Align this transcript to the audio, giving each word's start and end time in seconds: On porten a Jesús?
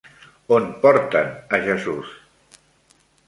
On 0.55 0.63
porten 0.85 1.27
a 1.57 1.61
Jesús? 1.67 2.07